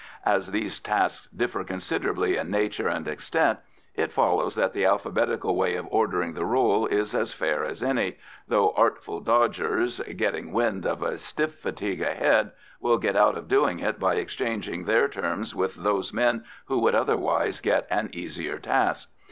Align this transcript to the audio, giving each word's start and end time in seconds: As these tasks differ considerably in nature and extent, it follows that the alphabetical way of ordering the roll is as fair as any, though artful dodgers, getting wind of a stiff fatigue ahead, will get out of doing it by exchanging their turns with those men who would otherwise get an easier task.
As 0.25 0.49
these 0.49 0.79
tasks 0.79 1.27
differ 1.27 1.63
considerably 1.63 2.35
in 2.35 2.49
nature 2.49 2.87
and 2.87 3.07
extent, 3.07 3.59
it 3.93 4.11
follows 4.11 4.55
that 4.55 4.73
the 4.73 4.83
alphabetical 4.83 5.55
way 5.55 5.75
of 5.75 5.87
ordering 5.91 6.33
the 6.33 6.43
roll 6.43 6.87
is 6.87 7.13
as 7.13 7.33
fair 7.33 7.63
as 7.63 7.83
any, 7.83 8.17
though 8.47 8.73
artful 8.75 9.19
dodgers, 9.19 9.99
getting 9.99 10.53
wind 10.53 10.87
of 10.87 11.03
a 11.03 11.19
stiff 11.19 11.53
fatigue 11.59 12.01
ahead, 12.01 12.49
will 12.79 12.97
get 12.97 13.15
out 13.15 13.37
of 13.37 13.47
doing 13.47 13.77
it 13.79 13.99
by 13.99 14.15
exchanging 14.15 14.85
their 14.85 15.07
turns 15.07 15.53
with 15.53 15.75
those 15.75 16.11
men 16.11 16.45
who 16.65 16.79
would 16.79 16.95
otherwise 16.95 17.61
get 17.61 17.85
an 17.91 18.09
easier 18.11 18.57
task. 18.57 19.07